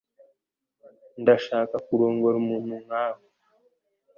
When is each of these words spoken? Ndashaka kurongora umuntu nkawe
Ndashaka 1.21 1.75
kurongora 1.85 2.35
umuntu 2.43 2.73
nkawe 2.85 3.25